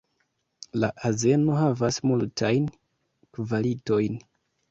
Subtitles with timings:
[0.83, 2.65] La azeno havas multajn
[3.39, 4.17] kvalitojn.